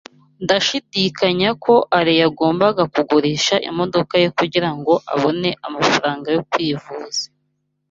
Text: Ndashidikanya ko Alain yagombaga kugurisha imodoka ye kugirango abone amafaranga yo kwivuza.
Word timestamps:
Ndashidikanya 0.43 1.49
ko 1.63 1.73
Alain 1.97 2.19
yagombaga 2.23 2.83
kugurisha 2.93 3.55
imodoka 3.69 4.13
ye 4.21 4.27
kugirango 4.37 4.93
abone 5.13 5.49
amafaranga 5.67 6.27
yo 6.35 6.41
kwivuza. 6.49 7.23